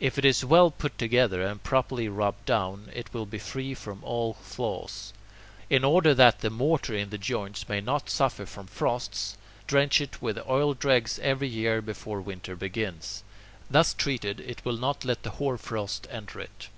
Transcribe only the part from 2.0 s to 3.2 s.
rubbed down, it